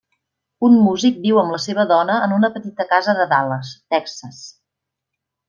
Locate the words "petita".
2.57-2.87